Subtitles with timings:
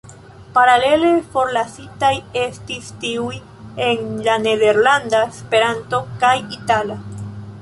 [0.53, 2.09] Paralele, forlasitaj
[2.45, 3.37] estis tiuj
[3.91, 6.99] en la nederlanda, Esperanto kaj itala.